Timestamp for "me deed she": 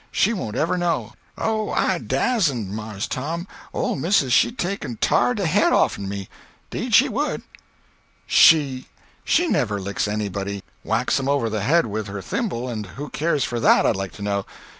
6.09-7.07